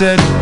said, 0.00 0.39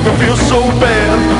make 0.00 0.12
me 0.12 0.26
feel 0.26 0.36
so 0.36 0.60
bad. 0.80 1.37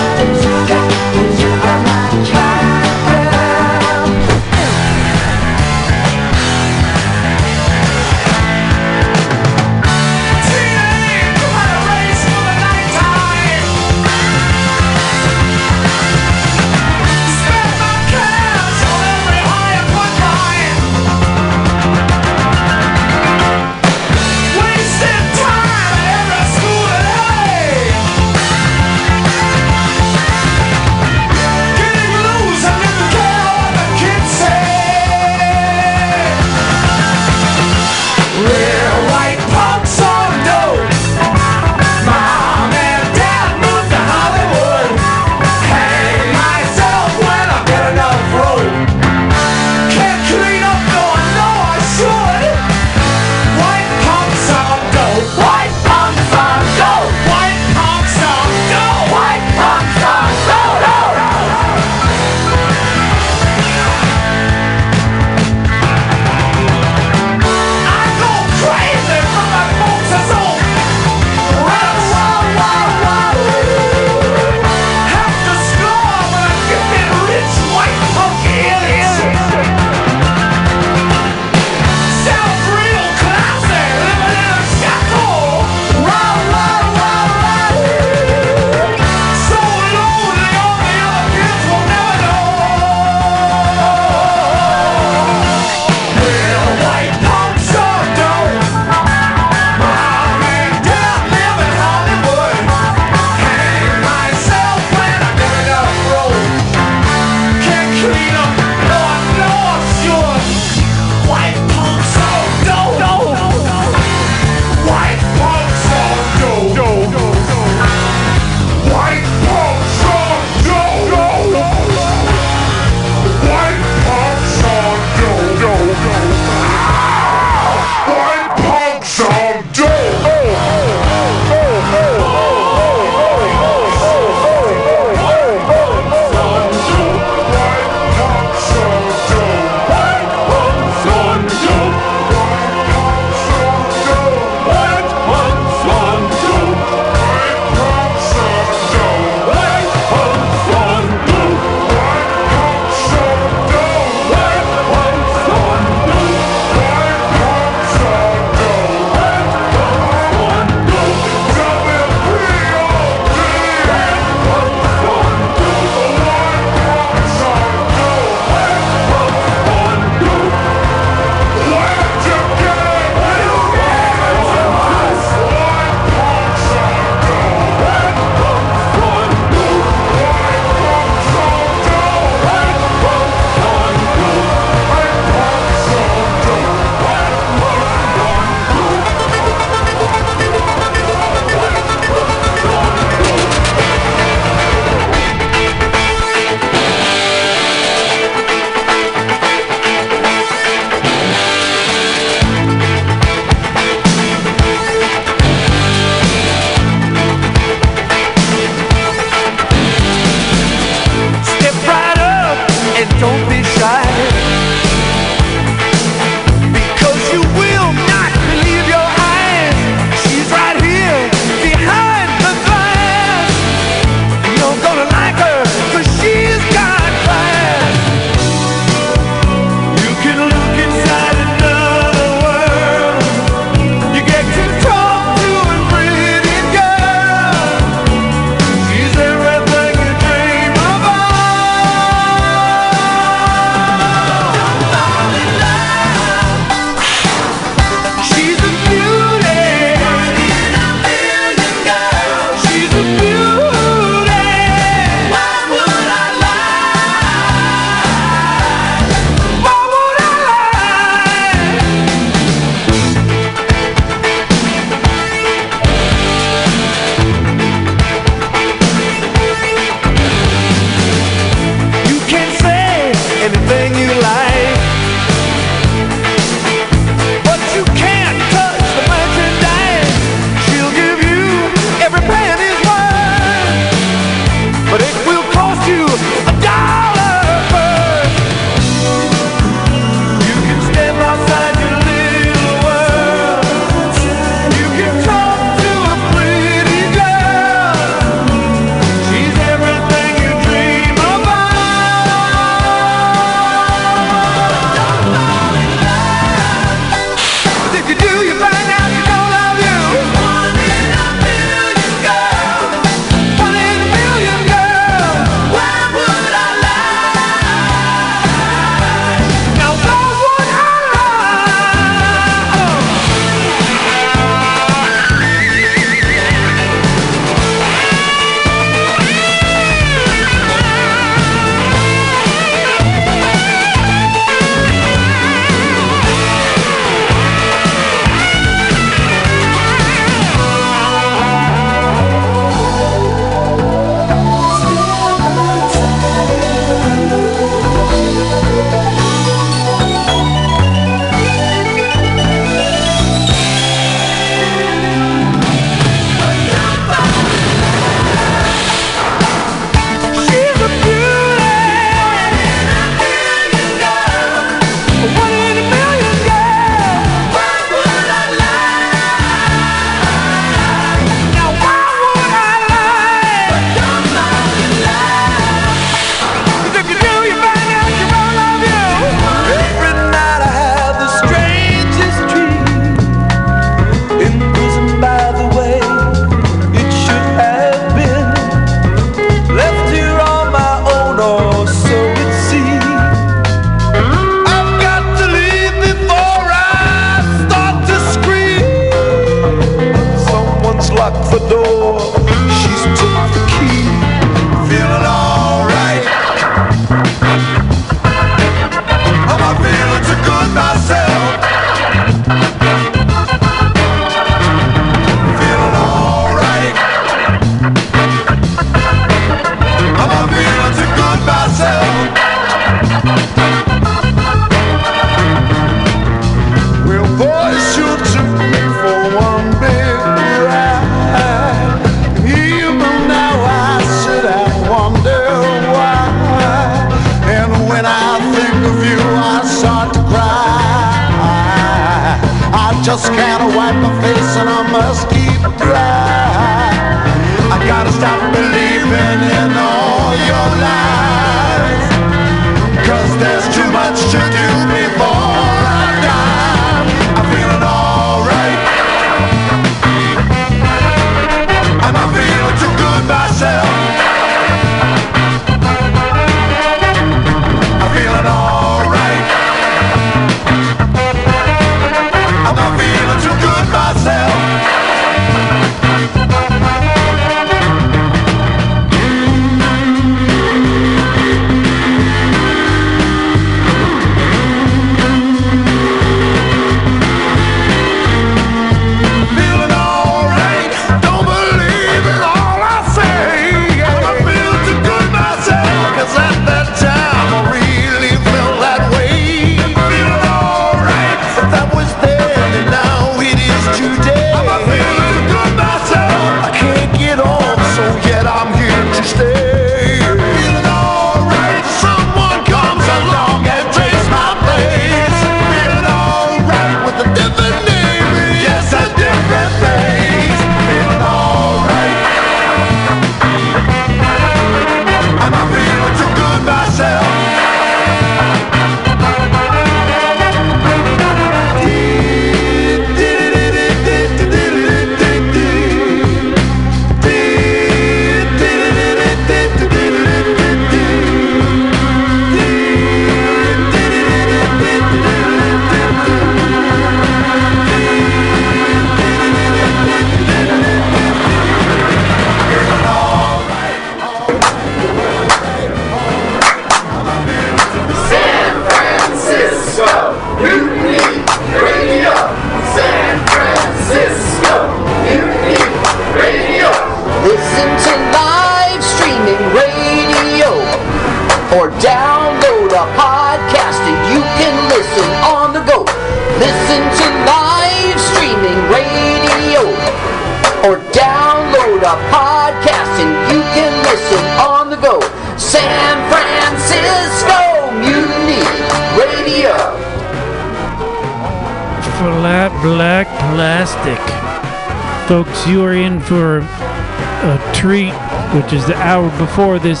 is 598.74 598.86
the 598.86 598.96
hour 598.96 599.30
before 599.38 599.78
this, 599.78 600.00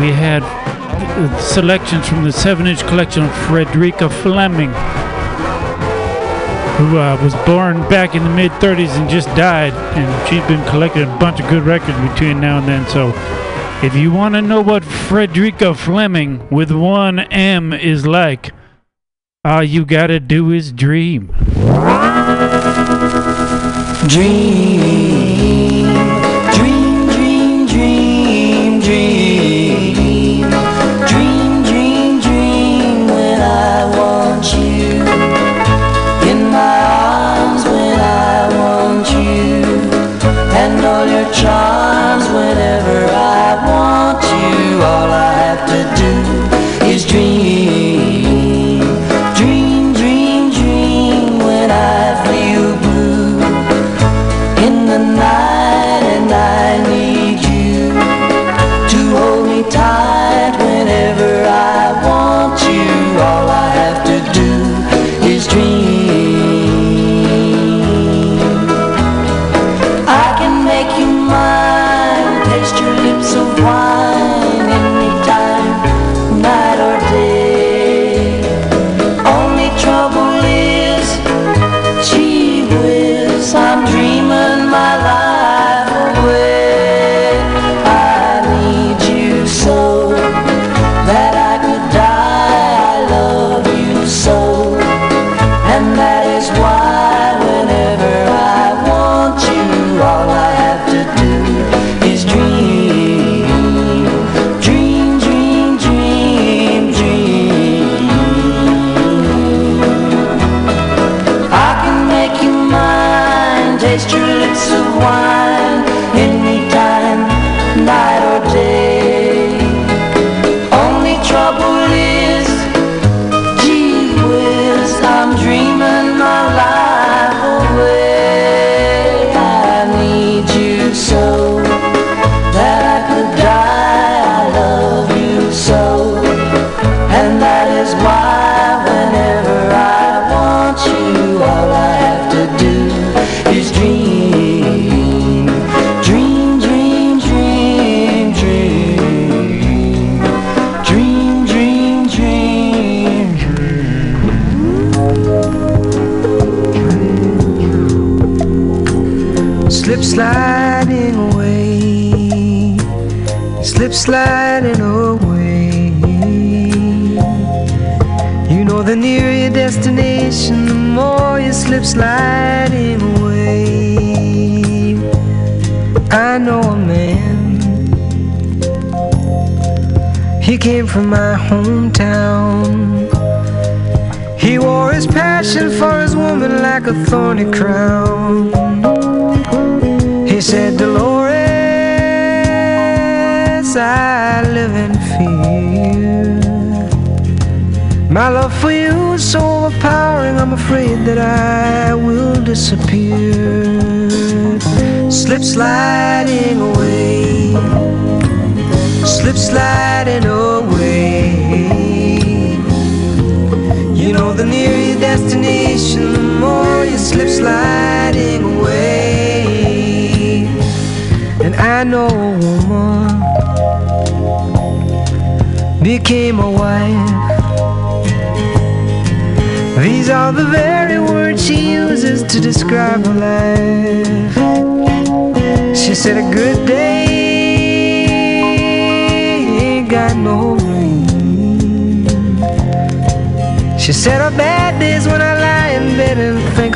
we 0.00 0.10
had 0.10 0.42
uh, 0.42 1.38
selections 1.38 2.08
from 2.08 2.24
the 2.24 2.32
7 2.32 2.66
inch 2.66 2.80
collection 2.86 3.24
of 3.24 3.34
Frederica 3.46 4.08
Fleming, 4.08 4.70
who 6.78 6.96
uh, 6.96 7.18
was 7.22 7.34
born 7.44 7.86
back 7.90 8.14
in 8.14 8.24
the 8.24 8.30
mid 8.30 8.50
30s 8.52 8.88
and 8.98 9.10
just 9.10 9.28
died. 9.36 9.74
And 9.96 10.28
she's 10.28 10.42
been 10.48 10.66
collecting 10.70 11.02
a 11.02 11.18
bunch 11.18 11.40
of 11.40 11.48
good 11.50 11.64
records 11.64 11.98
between 12.08 12.40
now 12.40 12.58
and 12.58 12.66
then. 12.66 12.88
So 12.88 13.12
if 13.84 13.94
you 13.94 14.10
want 14.10 14.34
to 14.34 14.40
know 14.40 14.62
what 14.62 14.82
Frederica 14.82 15.74
Fleming 15.74 16.48
with 16.48 16.70
one 16.70 17.18
M 17.18 17.74
is 17.74 18.06
like, 18.06 18.52
all 19.44 19.62
you 19.62 19.84
gotta 19.84 20.20
do 20.20 20.52
is 20.52 20.72
dream. 20.72 21.34
Dream. 24.08 25.13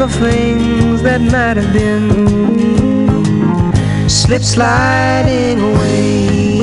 Of 0.09 0.15
things 0.21 1.03
that 1.03 1.21
might 1.21 1.57
have 1.57 1.73
been. 1.73 2.09
Slip 4.09 4.43
sliding 4.43 5.59
away, 5.61 6.61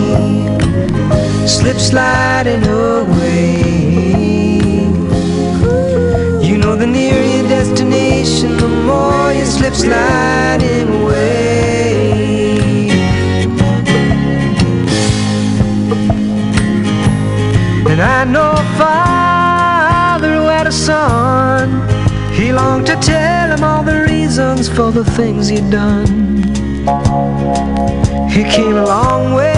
slip 1.47 1.77
sliding 1.77 2.63
away. 2.67 3.63
You 6.47 6.57
know, 6.57 6.75
the 6.75 6.87
nearer 6.87 7.23
your 7.35 7.47
destination, 7.47 8.57
the 8.57 8.67
more 8.67 9.31
you 9.33 9.45
slip 9.45 9.73
sliding 9.73 10.87
away. 11.01 11.75
And 17.91 18.01
I 18.01 18.23
know 18.25 18.51
a 18.51 18.63
father 18.77 19.04
He 22.55 22.61
longed 22.61 22.87
to 22.87 22.95
tell 22.95 23.51
him 23.51 23.65
all 23.65 23.83
the 23.83 24.05
reasons 24.09 24.69
for 24.69 24.89
the 24.89 25.03
things 25.03 25.49
he'd 25.49 25.69
done. 25.69 26.07
He 28.29 28.45
came 28.45 28.77
a 28.77 28.85
long 28.85 29.33
way 29.33 29.51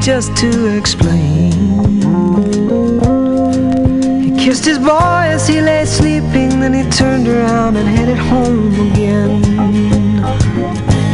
just 0.00 0.36
to 0.36 0.76
explain. 0.78 1.50
He 4.22 4.30
kissed 4.44 4.64
his 4.64 4.78
boy 4.78 5.24
as 5.34 5.48
he 5.48 5.60
lay 5.60 5.86
sleeping, 5.86 6.60
then 6.60 6.72
he 6.72 6.88
turned 6.88 7.26
around 7.26 7.76
and 7.76 7.88
headed 7.88 8.18
home 8.18 8.92
again. 8.92 9.42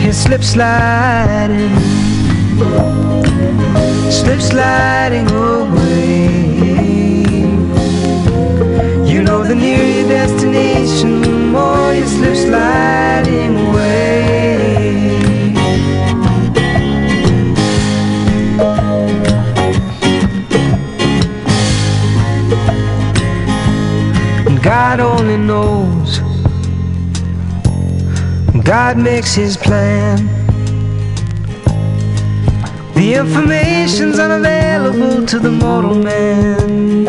He 0.02 0.12
slipped 0.12 0.44
sliding, 0.44 1.74
slip 4.10 4.42
sliding 4.42 5.30
away. 5.30 5.89
Destination, 10.10 11.52
more 11.52 11.94
you 11.94 12.04
slip 12.04 12.34
sliding 12.34 13.52
away. 13.66 14.10
God 24.60 24.98
only 24.98 25.36
knows. 25.36 26.18
God 28.64 28.98
makes 28.98 29.32
his 29.34 29.56
plan. 29.56 30.16
The 32.94 33.14
information's 33.14 34.18
unavailable 34.18 35.24
to 35.26 35.38
the 35.38 35.52
mortal 35.52 35.94
man. 35.94 36.99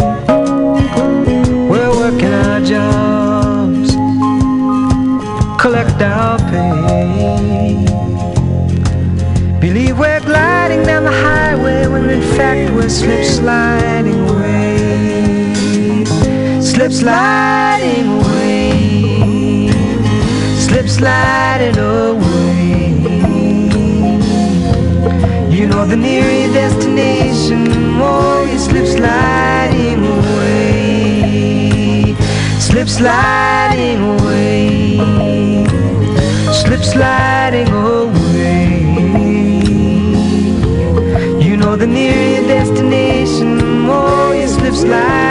In 12.11 12.21
fact 12.35 12.71
we're 12.73 12.89
slip 12.89 13.23
sliding 13.23 14.19
away. 14.29 16.05
Slip 16.61 16.91
sliding 16.91 18.07
away. 18.19 19.69
Slip 20.65 20.87
sliding 20.89 21.77
away. 21.77 22.91
You 25.49 25.67
know, 25.67 25.85
the 25.85 25.95
nearer 25.95 26.51
destination, 26.53 27.97
the 27.97 28.45
you 28.45 28.57
slip 28.57 28.87
sliding 28.87 30.03
away. 30.17 32.15
Slip 32.59 32.89
sliding 32.89 34.01
away. 34.13 34.97
Slip 36.61 36.83
sliding 36.83 37.69
away. 37.69 38.20
More 44.85 45.30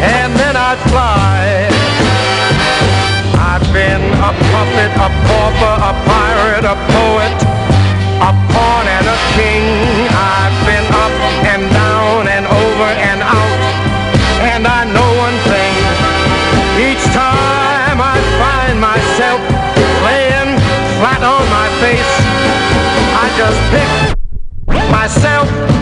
and 0.00 0.32
then 0.36 0.56
I'd 0.56 0.80
fly. 0.88 1.68
I've 3.36 3.66
been 3.72 4.00
a 4.00 4.32
puppet, 4.32 4.92
a 4.96 5.08
pauper, 5.28 5.74
a 5.90 5.92
pirate, 6.08 6.64
a 6.64 6.76
poet, 6.88 7.38
a 8.24 8.32
pawn 8.52 8.84
and 8.88 9.06
a 9.06 9.18
king. 9.36 9.64
I've 10.08 10.56
been 10.64 10.86
up 10.88 11.14
and 11.52 11.62
down 11.68 12.28
and 12.28 12.44
over 12.48 12.90
and 13.08 13.20
out. 13.20 13.60
And 14.52 14.66
I 14.66 14.84
know 14.88 15.10
one 15.20 15.38
thing. 15.52 15.74
Each 16.80 17.04
time 17.12 18.00
I 18.00 18.16
find 18.40 18.80
myself 18.80 19.40
laying 20.06 20.56
flat 20.96 21.20
on 21.20 21.44
my 21.52 21.68
face, 21.84 22.12
I 23.20 23.26
just 23.36 23.60
pick 23.68 23.90
myself 24.90 25.79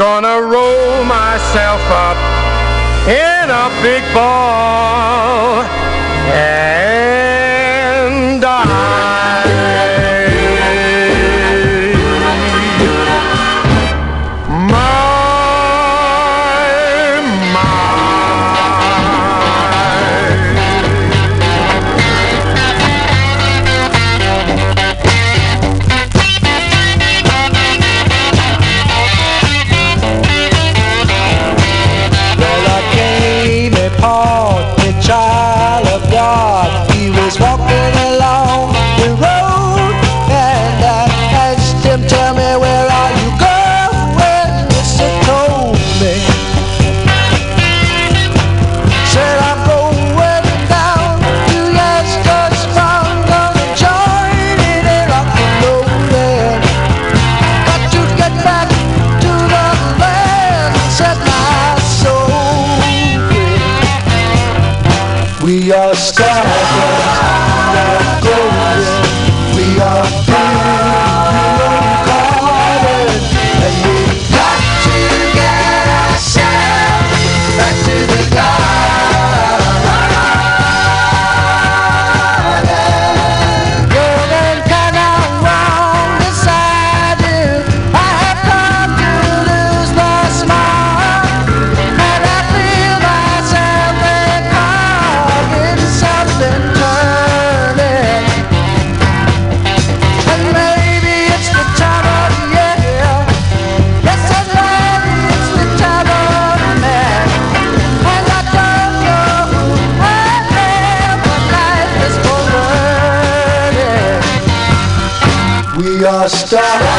gonna 0.00 0.40
roll 0.40 1.04
myself 1.04 1.82
up 1.90 2.16
in 3.06 3.50
a 3.50 3.68
big 3.82 4.02
ball 4.14 5.62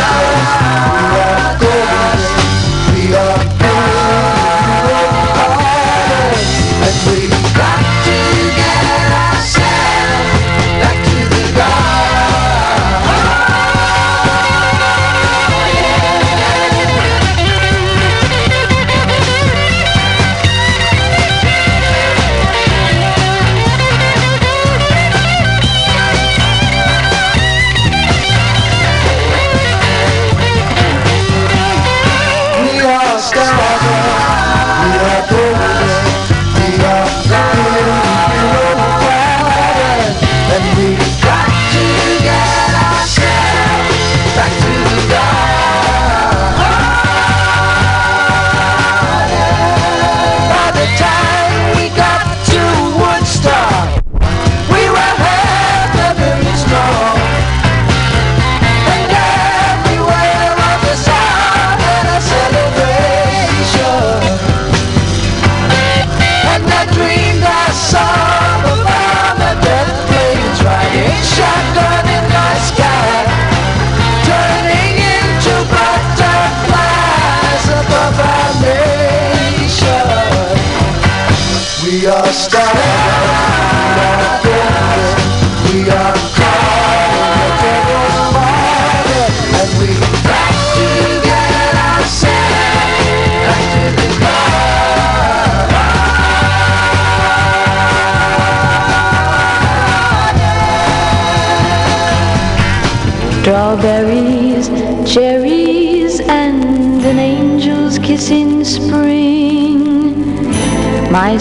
stars, 0.01 1.61
we 2.93 3.40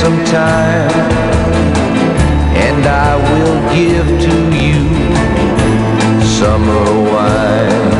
some 0.00 0.24
time 0.24 0.90
and 2.66 2.86
I 2.86 3.16
will 3.28 3.58
give 3.76 4.08
to 4.26 4.34
you 4.64 4.80
summer 6.38 6.86
wine. 7.12 7.90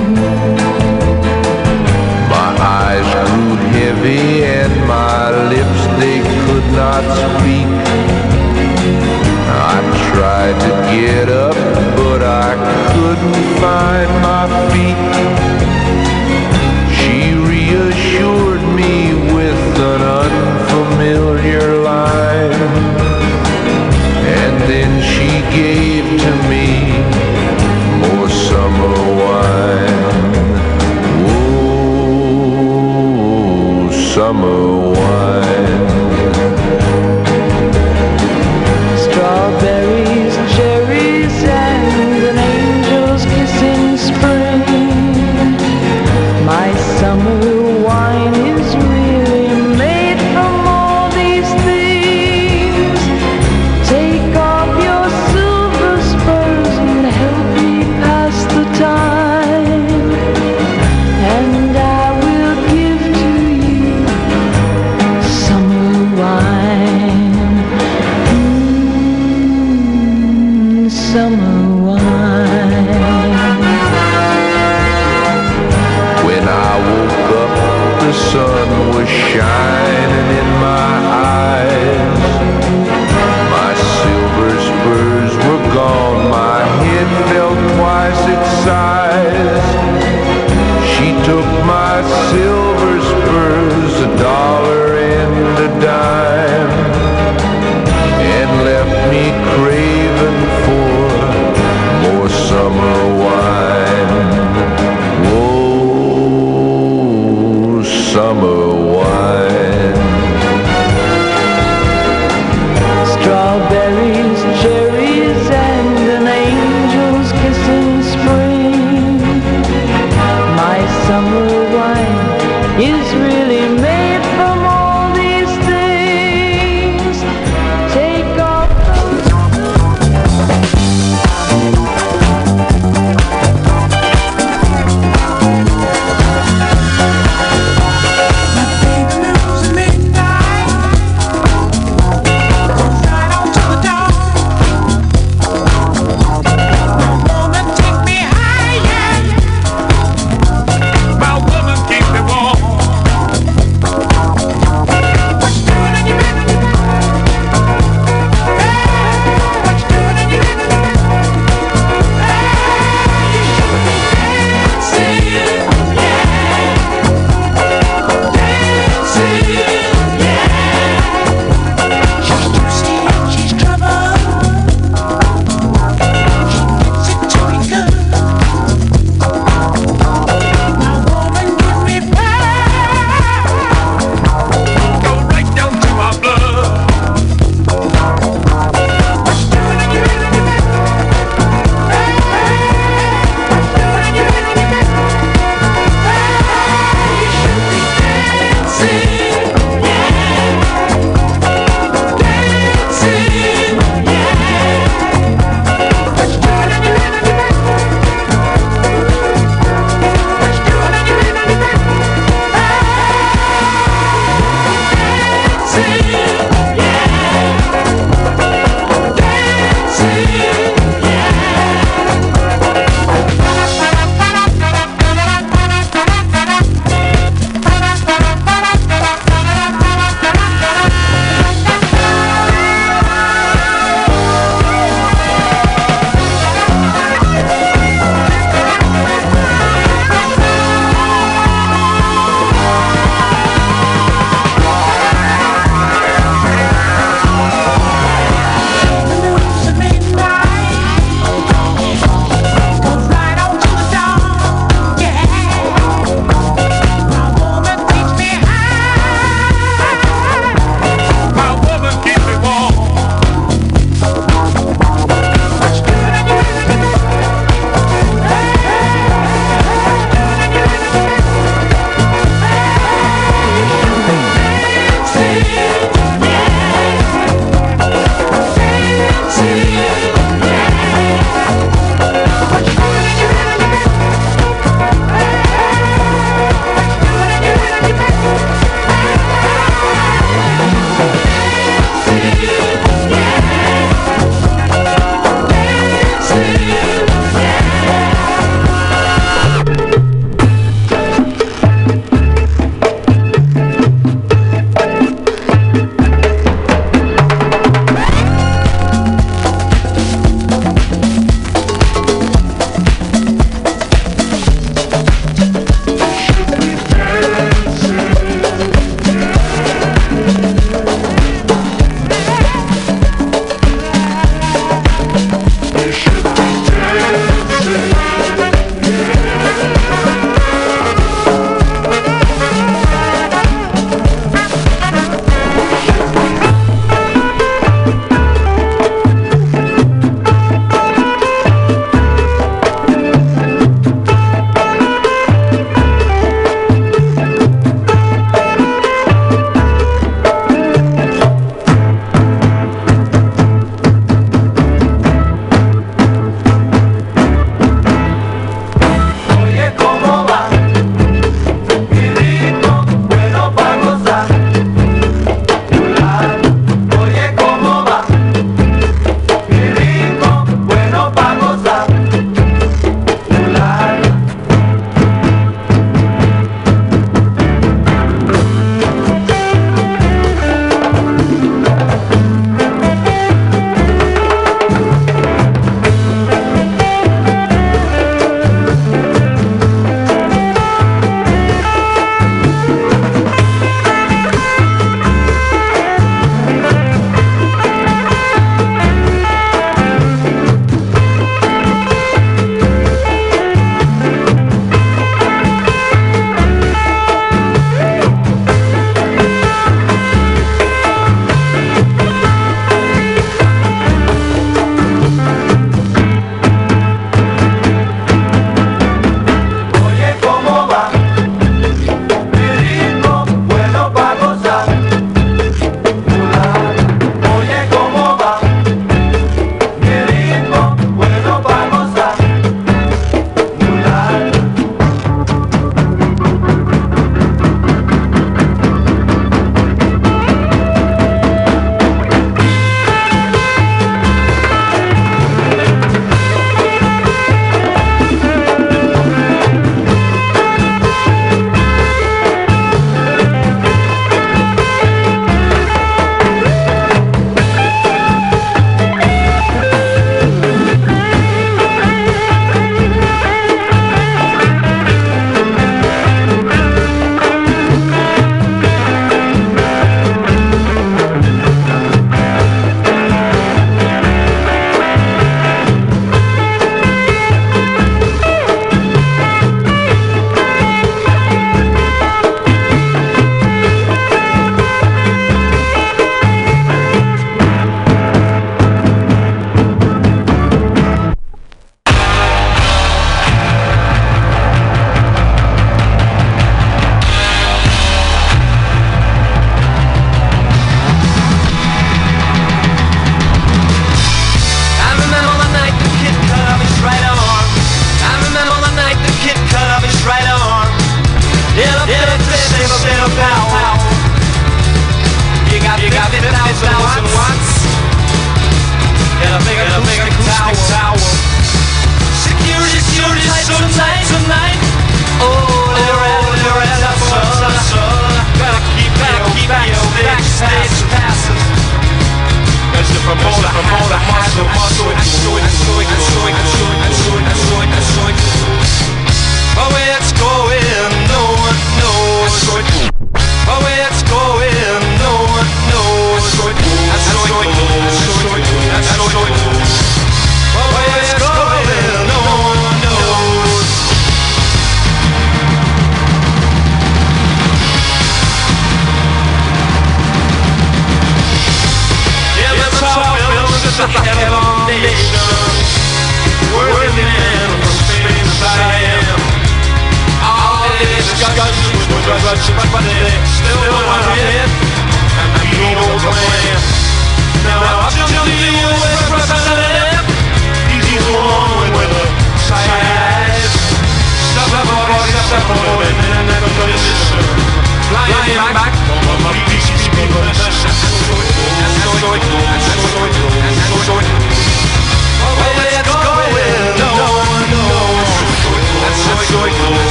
My 2.35 2.51
eyes 2.77 3.09
grew 3.25 3.53
heavy 3.77 4.25
and 4.45 4.75
my 4.87 5.21
lips, 5.53 5.81
they 6.03 6.19
could 6.45 6.67
not 6.83 7.03
speak. 7.23 7.71
I 9.73 9.77
tried 10.11 10.57
to 10.67 10.73
get 10.95 11.27
up, 11.31 11.57
but 11.97 12.21
I 12.23 12.51
couldn't 12.93 13.47
find 13.63 14.11
my. 14.23 14.32
summer 34.33 35.12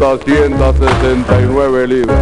269 0.00 1.86
libras. 1.86 2.18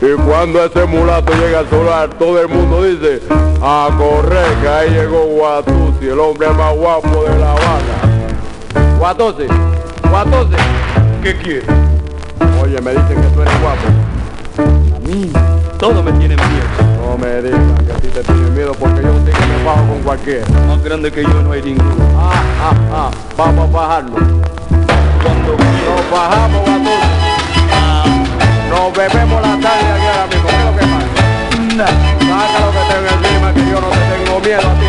Y 0.00 0.14
cuando 0.22 0.64
ese 0.64 0.86
mulato 0.86 1.30
llega 1.34 1.58
al 1.58 1.68
solar, 1.68 2.08
todo 2.18 2.40
el 2.40 2.48
mundo 2.48 2.82
dice, 2.82 3.20
a 3.60 3.90
correr, 3.98 4.46
que 4.62 4.68
ahí 4.68 4.90
llegó 4.90 5.26
Guatusi, 5.26 6.08
el 6.08 6.18
hombre 6.18 6.48
más 6.48 6.74
guapo 6.74 7.24
de 7.24 7.38
La 7.38 7.50
Habana. 7.50 8.96
Guatusi, 8.98 9.46
Guatusi, 10.08 10.56
¿qué 11.22 11.36
quieres? 11.36 11.68
Oye, 12.62 12.80
me 12.80 12.92
dicen 12.92 13.20
que 13.20 13.28
tú 13.34 13.42
eres 13.42 13.60
guapo. 13.60 14.96
A 14.96 15.00
mí, 15.00 15.30
todo 15.78 16.02
me 16.02 16.12
tiene 16.12 16.34
miedo. 16.34 16.66
No 16.96 17.18
me 17.18 17.42
digas 17.42 17.82
que 17.86 17.92
a 17.92 17.96
ti 17.96 18.08
te 18.08 18.22
tiene 18.22 18.50
miedo 18.52 18.72
porque 18.72 19.02
yo 19.02 19.12
sé 19.26 19.32
que 19.32 19.46
me 19.46 19.64
bajo 19.64 19.86
con 19.86 20.02
cualquiera. 20.02 20.46
Más 20.66 20.82
grande 20.82 21.12
que 21.12 21.22
yo 21.22 21.42
no 21.42 21.52
hay 21.52 21.60
ninguno. 21.60 22.04
Ah, 22.16 22.42
ah, 22.62 22.74
ah, 22.92 23.10
vamos 23.36 23.68
a 23.68 23.72
bajarlo. 23.72 24.37
Nos 25.24 26.10
bajamos 26.10 26.68
a 26.68 26.76
ah, 27.74 28.04
Nos 28.70 28.92
bebemos 28.96 29.42
la 29.42 29.58
tarde 29.58 29.88
aquí 29.94 30.06
ahora 30.06 30.26
mismo. 30.26 30.48
¿Qué 30.48 30.56
es 30.56 30.64
lo 30.64 30.72
que 30.76 30.84
pasa? 30.86 31.08
Saca 32.28 32.58
lo 32.64 32.70
que 32.72 32.82
tengo 32.88 33.08
encima 33.16 33.46
que 33.54 33.64
yo 33.70 33.80
no 33.80 33.88
te 33.88 34.00
tengo 34.10 34.40
miedo 34.40 34.66
a 34.68 34.74
ti. 34.78 34.88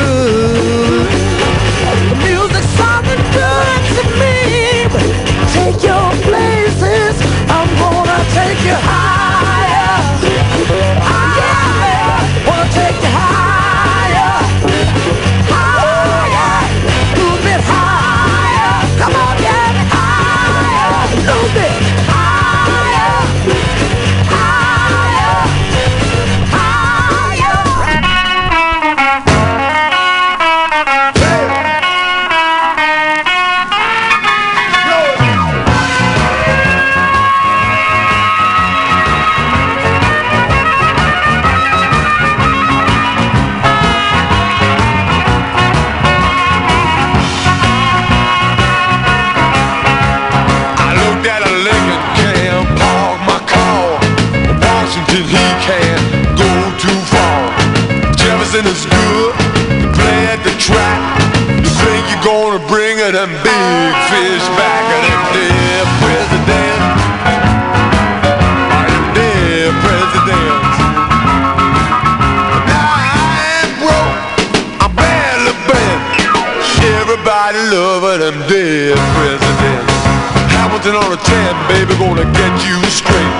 baby, 81.67 81.93
gonna 81.97 82.25
get 82.33 82.53
you 82.65 82.77
straight. 82.89 83.35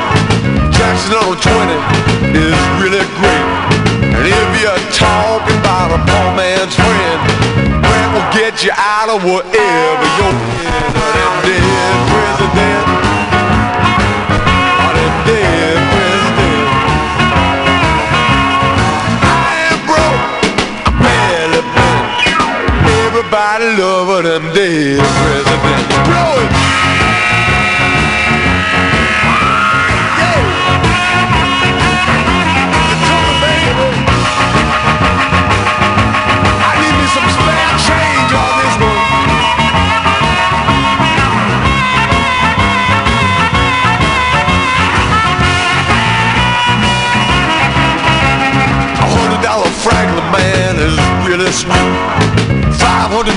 Jackson 0.74 1.14
on 1.16 1.38
20 1.38 1.78
is 2.38 2.58
really 2.82 3.06
great. 3.18 3.48
And 4.02 4.26
if 4.28 4.50
you're 4.62 4.86
talking 4.94 5.58
about 5.62 5.94
a 5.94 6.00
poor 6.06 6.30
man's 6.36 6.76
friend, 6.76 7.20
Grant 7.82 8.12
will 8.14 8.30
get 8.34 8.64
you 8.64 8.72
out 8.76 9.10
of 9.10 9.24
whatever 9.24 10.08
you're 10.18 10.38
in. 10.62 10.94
That 10.94 11.32
dead 11.46 11.98
president. 12.12 12.86
That 14.92 15.14
dead 15.26 15.78
president. 15.94 16.68
I 19.22 19.50
am 19.70 19.80
broke. 19.90 20.26
I'm 20.88 20.96
barely 21.02 21.62
bent. 21.76 22.22
Everybody 23.06 23.66
love 23.80 24.24
them 24.24 24.44
dead 24.54 25.00
presidents. 25.00 25.96
Blow 26.10 26.42
it! 26.44 26.91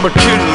But 0.05 0.13
two 0.13 0.54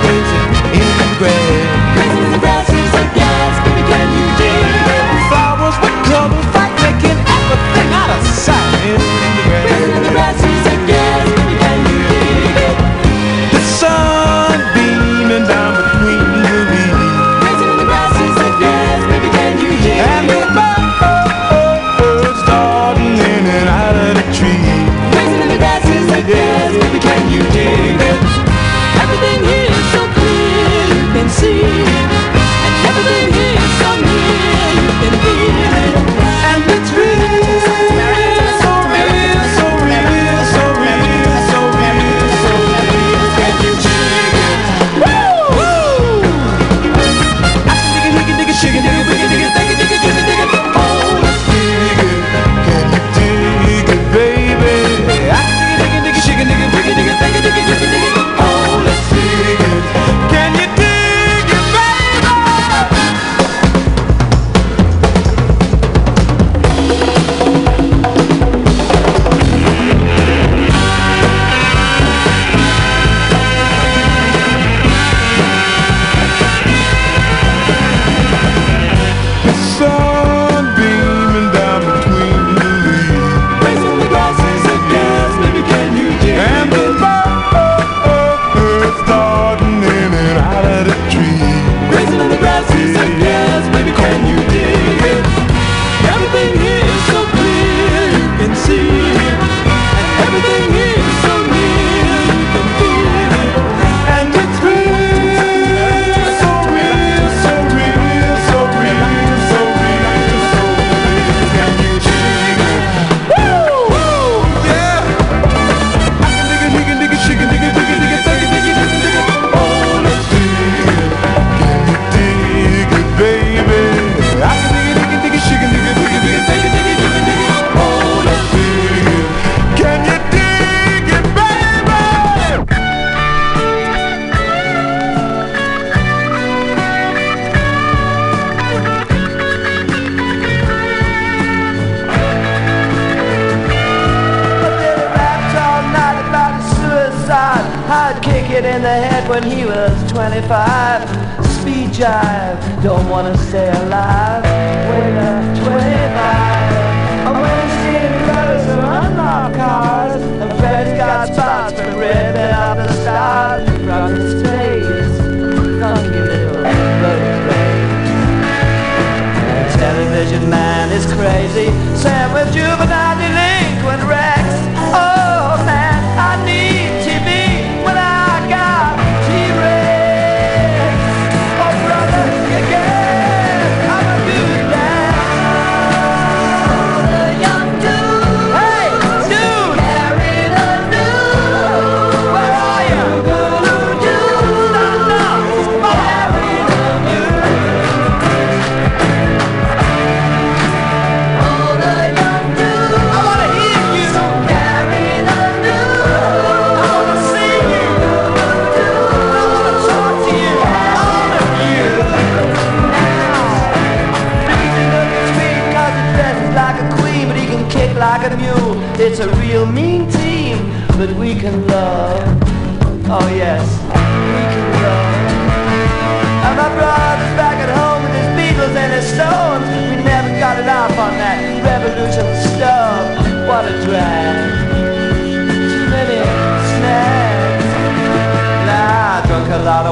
to 0.00 0.31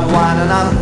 of 0.02 0.12
wine 0.12 0.38
and 0.38 0.52
I'm 0.52 0.79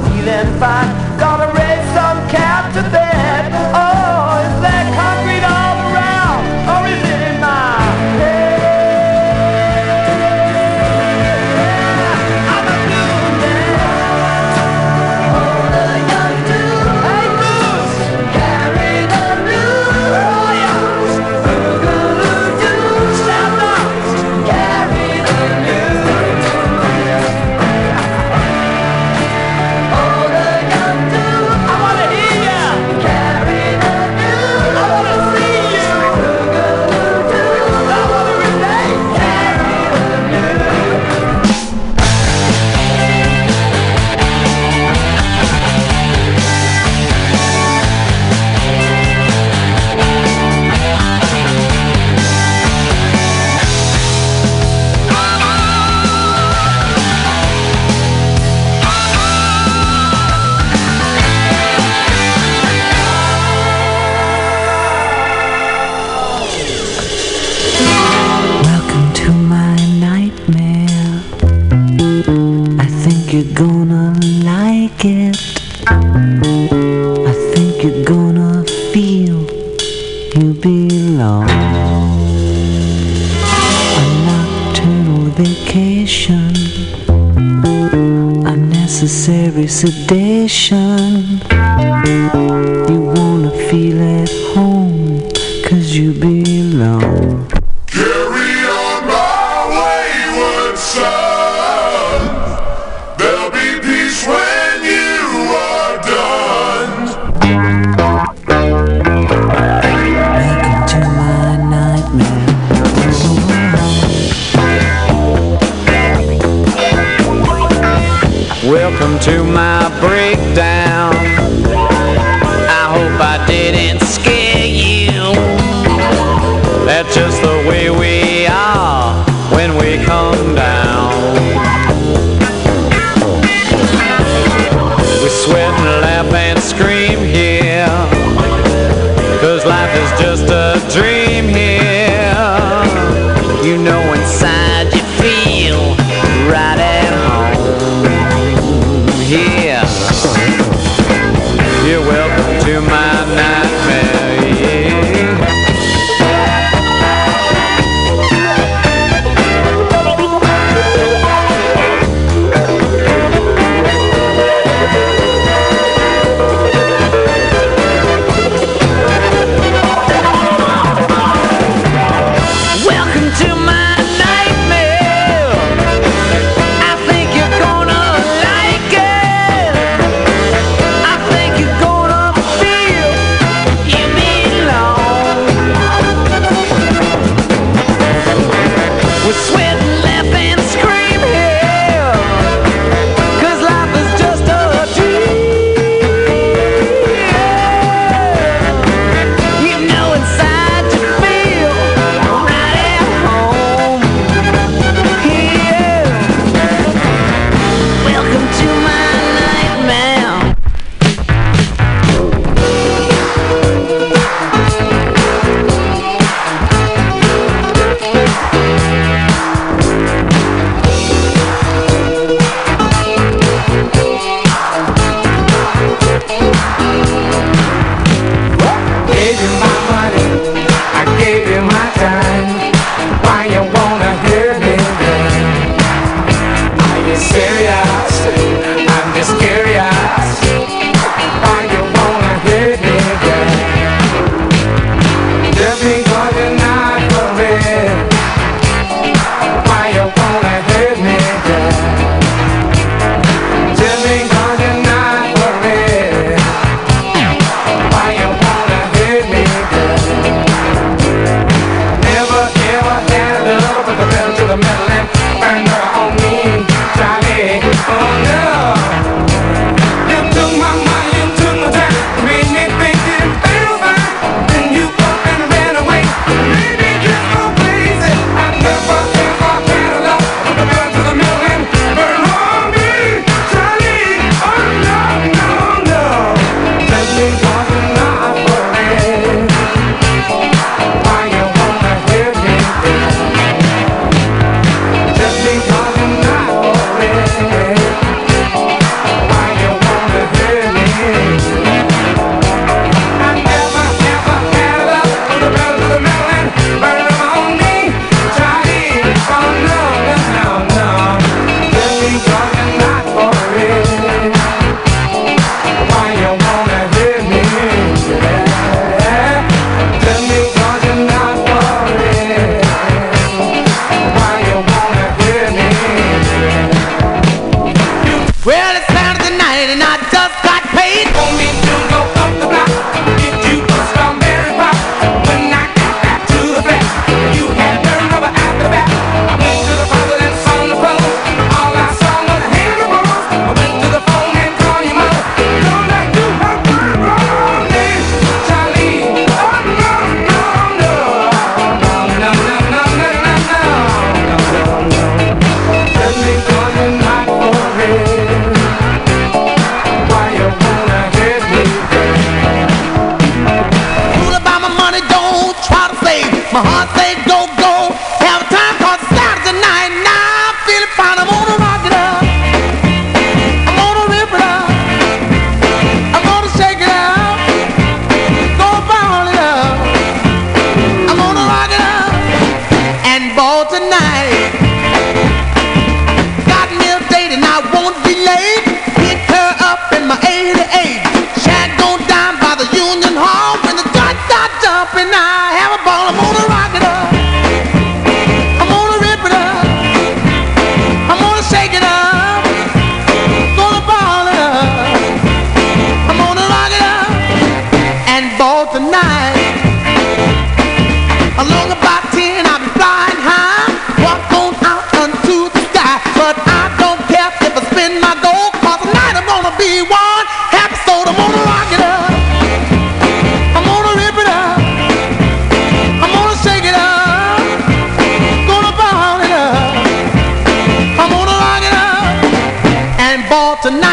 sedation. 90.48 91.07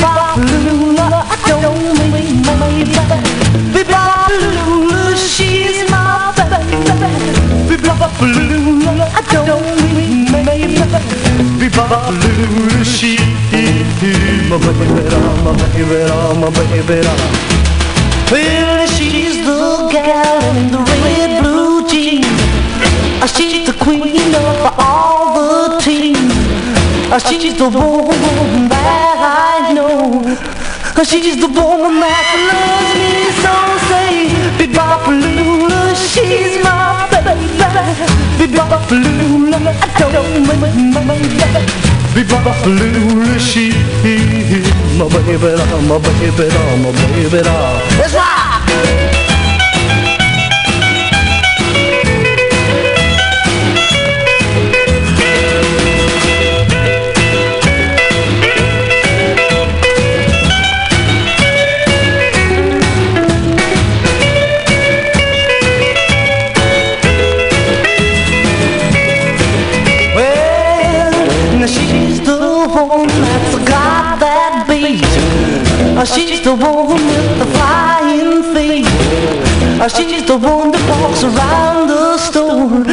I 0.00 1.36
don't 1.46 1.98
mean 1.98 2.42
baby. 2.42 2.94
Bebop 3.74 4.28
Lula, 4.30 5.16
she's 5.16 5.90
my 5.90 6.32
baby. 6.36 6.76
Bebop 7.68 8.20
Lula, 8.20 9.06
I 9.12 9.22
don't 9.44 9.66
mean 9.94 10.30
baby. 10.32 10.76
Bebop 11.58 12.10
Lula, 12.10 12.84
she's 12.84 13.20
my 14.48 14.56
baby, 14.58 14.88
my 14.88 15.56
baby, 15.58 15.92
my 16.40 16.48
baby. 16.50 17.00
Well, 18.30 18.86
she's 18.86 19.36
the 19.46 19.88
gal 19.90 20.56
in 20.56 20.70
the 20.70 20.78
red 20.78 21.42
blue 21.42 21.88
jeans. 21.88 22.26
She's 23.34 23.66
the 23.66 23.72
queen 23.84 24.34
of 24.34 24.74
all 24.78 25.34
the 25.34 25.80
teams. 25.80 26.37
She's 27.16 27.56
the 27.56 27.68
woman 27.70 28.68
that 28.68 29.16
I 29.16 29.72
know. 29.72 30.36
She's 31.02 31.40
the 31.40 31.48
woman 31.48 32.00
that 32.04 32.36
loves 32.52 32.92
me 33.00 33.32
so. 33.40 33.54
Say, 33.88 34.28
Bebopalula, 34.60 35.96
she's 35.96 36.60
my 36.62 37.08
baby. 37.08 37.48
Bebopalula, 38.36 39.56
I 39.56 40.04
don't 40.12 40.46
mind 40.46 40.92
my 40.92 41.00
baby. 41.08 41.40
Bebopalula, 42.12 43.40
she's 43.40 43.72
my 44.98 45.08
baby, 45.08 45.32
my 45.88 45.96
baby, 45.96 46.44
my 46.76 46.92
baby. 46.92 47.40
Let's 47.98 48.14
rock! 48.14 48.27
The 76.48 76.54
one 76.54 76.88
with 76.88 77.38
the 77.38 77.44
flying 77.56 78.42
feet. 78.54 78.86
Uh, 79.82 79.86
She's 79.86 80.24
the 80.24 80.38
one 80.38 80.70
that 80.72 80.84
walks 80.88 81.22
around 81.22 81.88
the 81.92 82.16
store. 82.16 82.84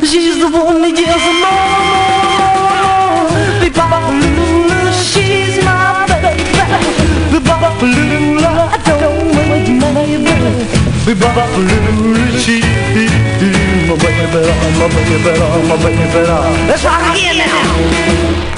She's 0.10 0.36
the 0.36 0.50
one 0.52 0.82
that 0.84 0.92
yells 0.92 1.26
more. 1.40 2.04
Bebopalula, 3.62 4.92
she's 4.92 5.56
my 5.64 6.04
baby. 6.12 6.44
Bebopalula, 7.32 8.52
I 8.68 8.78
don't 8.84 9.32
wait, 9.32 9.64
baby. 9.80 10.52
Bebopalula, 11.06 12.36
she's 12.36 12.68
my 13.88 13.96
baby, 13.96 14.44
my 14.78 14.88
baby, 14.92 15.32
my 15.70 15.76
baby. 15.80 16.20
Let's 16.68 16.84
rock 16.84 17.16
again 17.16 17.38
now. 17.38 18.53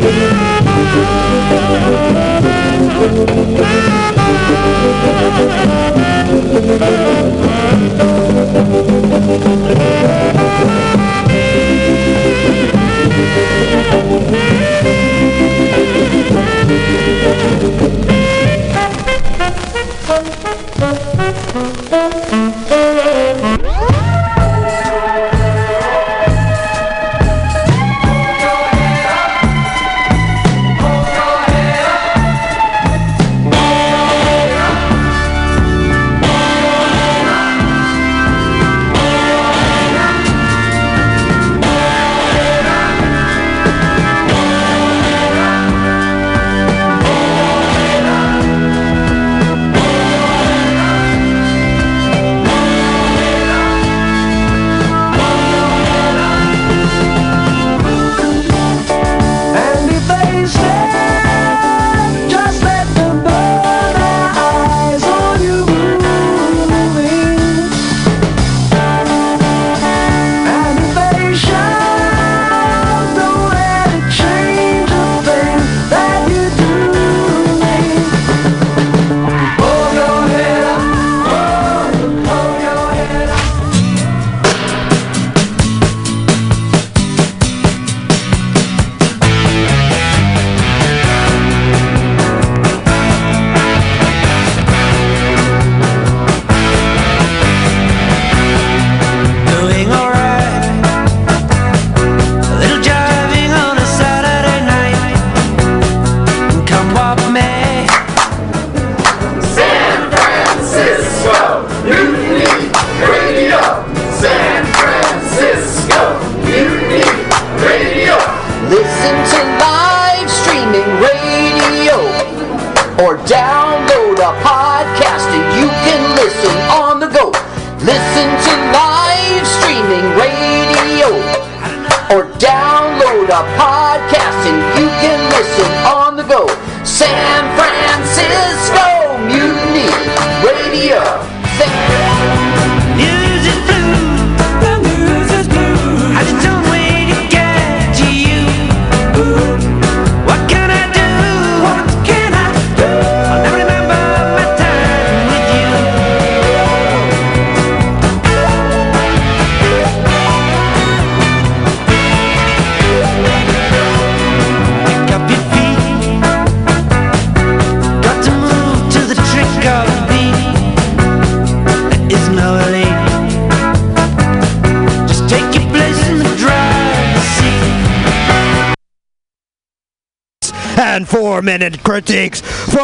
Música 0.00 0.58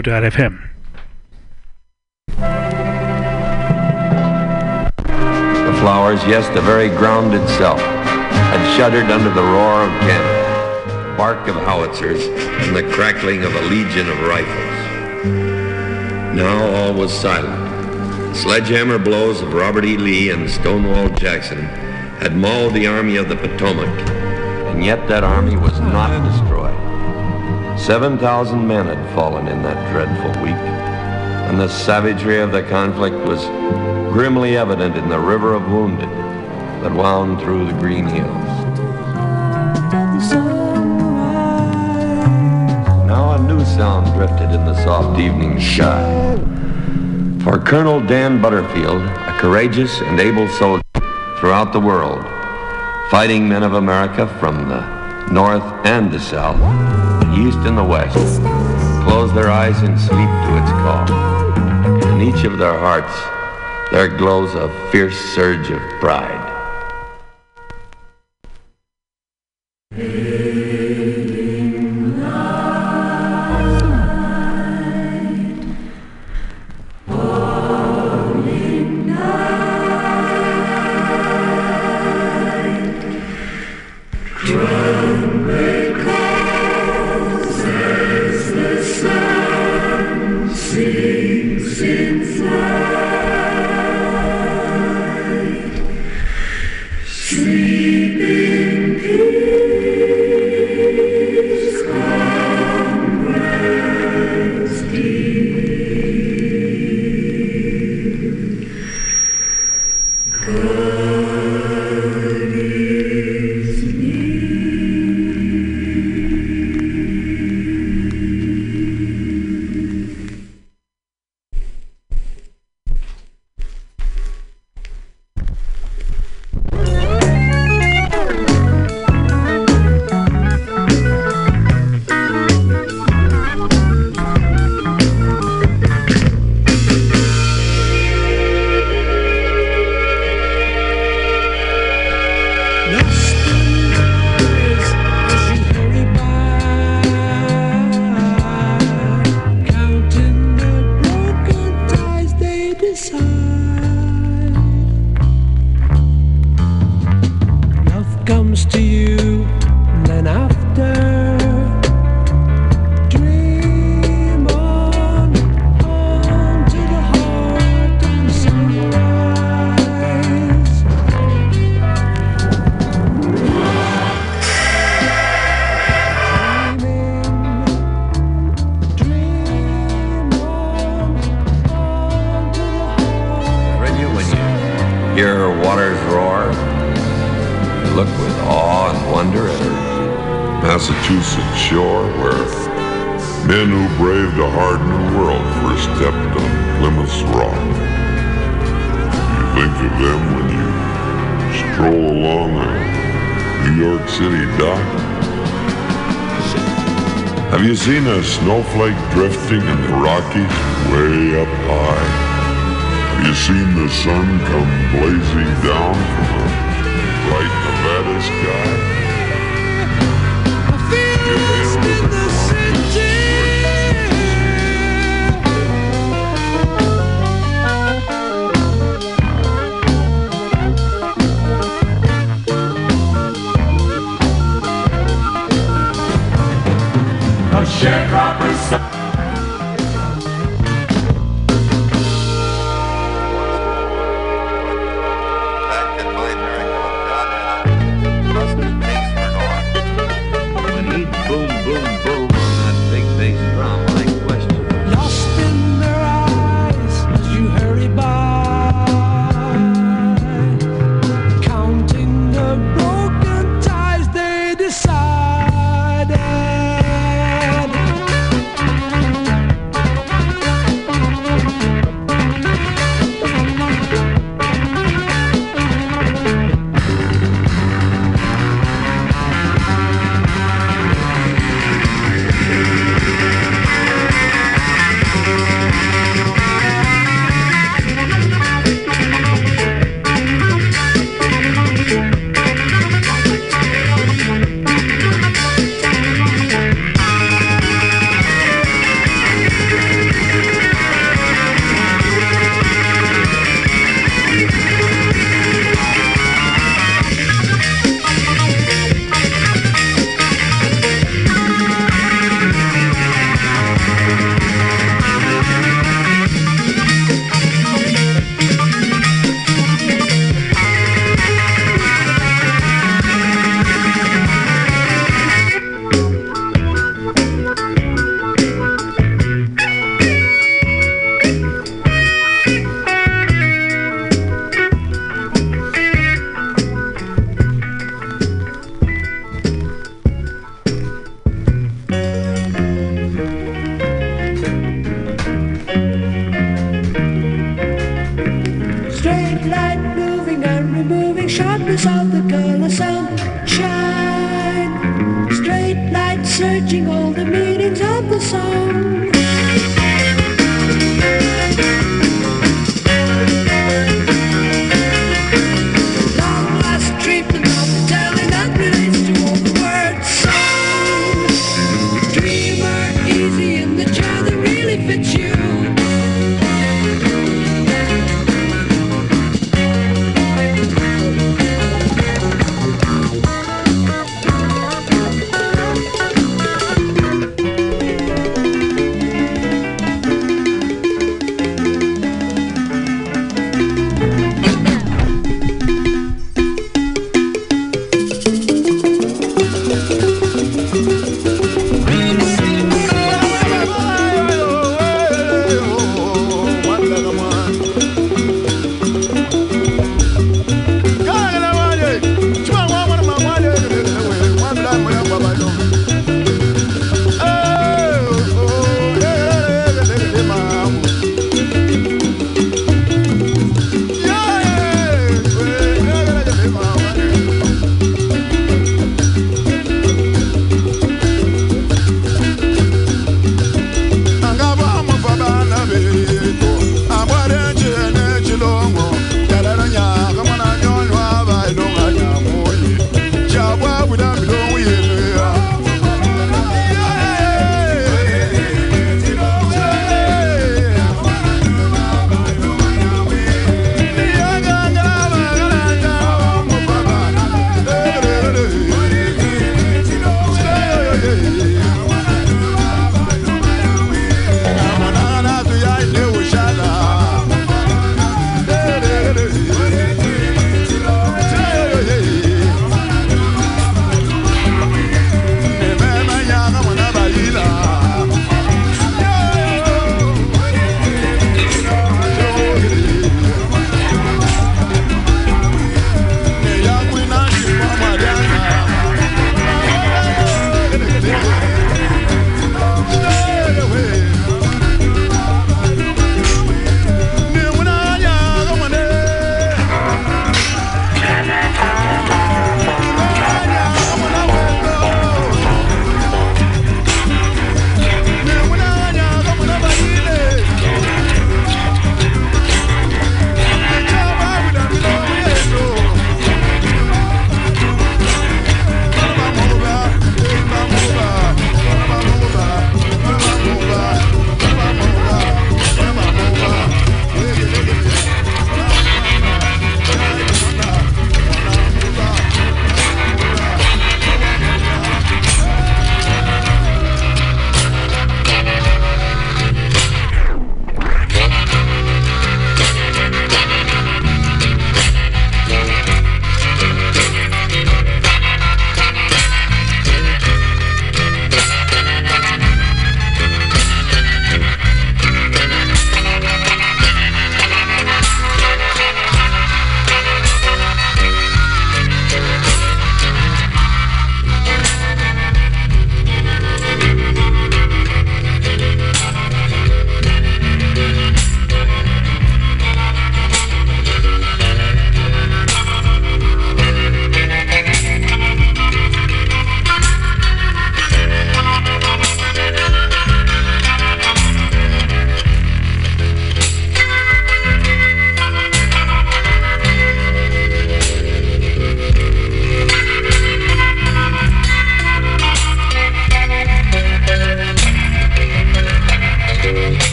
MutinyRadio.fm. 0.00 0.68
The 5.66 5.78
flowers, 5.80 6.22
yes, 6.26 6.48
the 6.54 6.62
very 6.62 6.88
ground 6.88 7.34
itself, 7.34 7.80
had 7.80 8.76
shuddered 8.76 9.10
under 9.10 9.30
the 9.30 9.42
roar 9.42 9.82
of 9.84 9.90
cannon, 10.00 11.16
bark 11.16 11.48
of 11.48 11.56
howitzers, 11.56 12.24
and 12.26 12.76
the 12.76 12.82
crackling 12.94 13.44
of 13.44 13.54
a 13.54 13.62
legion 13.62 14.08
of 14.08 14.20
rifles. 14.22 15.26
Now 16.36 16.74
all 16.76 16.94
was 16.94 17.12
silent. 17.12 17.68
The 18.30 18.34
sledgehammer 18.34 18.98
blows 18.98 19.42
of 19.42 19.52
Robert 19.52 19.84
E. 19.84 19.96
Lee 19.96 20.30
and 20.30 20.48
Stonewall 20.48 21.08
Jackson 21.10 21.62
had 22.20 22.36
mauled 22.36 22.74
the 22.74 22.86
Army 22.86 23.16
of 23.16 23.28
the 23.28 23.36
Potomac, 23.36 23.88
and 24.68 24.84
yet 24.84 25.08
that 25.08 25.24
army 25.24 25.56
was 25.56 25.78
not 25.80 26.10
destroyed. 26.24 26.49
7,000 27.86 28.66
men 28.66 28.86
had 28.86 29.14
fallen 29.14 29.48
in 29.48 29.62
that 29.62 29.90
dreadful 29.90 30.42
week, 30.42 30.52
and 31.48 31.58
the 31.58 31.66
savagery 31.66 32.38
of 32.38 32.52
the 32.52 32.62
conflict 32.62 33.16
was 33.26 33.42
grimly 34.12 34.56
evident 34.56 34.96
in 34.96 35.08
the 35.08 35.18
river 35.18 35.54
of 35.54 35.66
wounded 35.70 36.08
that 36.82 36.92
wound 36.92 37.40
through 37.40 37.66
the 37.66 37.72
green 37.72 38.06
hills. 38.06 38.28
Now 43.06 43.32
a 43.32 43.42
new 43.42 43.64
sound 43.64 44.12
drifted 44.14 44.50
in 44.54 44.64
the 44.66 44.74
soft 44.84 45.18
evening 45.18 45.58
sky. 45.58 46.36
For 47.42 47.58
Colonel 47.58 48.00
Dan 48.00 48.42
Butterfield, 48.42 49.02
a 49.02 49.38
courageous 49.40 50.00
and 50.02 50.20
able 50.20 50.48
soldier 50.48 50.82
throughout 51.38 51.72
the 51.72 51.80
world, 51.80 52.22
fighting 53.10 53.48
men 53.48 53.62
of 53.62 53.72
America 53.72 54.26
from 54.38 54.68
the 54.68 55.30
north 55.32 55.64
and 55.86 56.12
the 56.12 56.20
south, 56.20 57.09
east 57.34 57.58
and 57.66 57.76
the 57.76 57.84
west, 57.84 58.16
close 59.04 59.32
their 59.34 59.50
eyes 59.50 59.82
in 59.82 59.98
sleep 59.98 60.28
to 60.28 60.62
its 60.62 60.70
call. 60.82 61.06
In 62.12 62.20
each 62.20 62.44
of 62.44 62.58
their 62.58 62.78
hearts, 62.78 63.14
there 63.92 64.08
glows 64.08 64.54
a 64.54 64.68
fierce 64.90 65.18
surge 65.34 65.70
of 65.70 65.80
pride. 66.00 66.39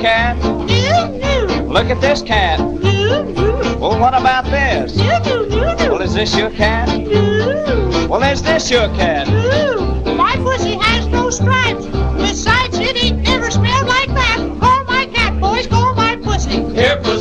cat? 0.00 0.36
Look 1.68 1.86
at 1.86 2.00
this 2.00 2.22
cat. 2.22 2.58
Well, 2.58 3.98
what 3.98 4.14
about 4.14 4.44
this? 4.44 4.96
Well, 4.96 6.00
is 6.00 6.14
this 6.14 6.36
your 6.36 6.50
cat? 6.50 6.88
Well, 8.08 8.22
is 8.22 8.42
this 8.42 8.70
your 8.70 8.88
cat? 8.96 9.28
My 10.16 10.36
pussy 10.36 10.74
has 10.74 11.06
no 11.08 11.30
stripes. 11.30 11.86
Besides, 12.16 12.78
it 12.78 12.96
ain't 13.02 13.22
never 13.22 13.50
smelled 13.50 13.86
like 13.88 14.08
that. 14.08 14.38
Call 14.60 14.84
my 14.84 15.06
cat, 15.06 15.40
boys. 15.40 15.66
Call 15.66 15.94
my 15.94 16.16
pussy. 16.16 16.62
Here, 16.72 16.98
pussy. 17.02 17.19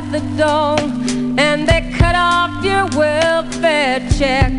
Methadone 0.00 1.38
and 1.38 1.68
they 1.68 1.92
cut 1.98 2.14
off 2.14 2.64
your 2.64 2.86
welfare 2.96 4.00
check. 4.16 4.52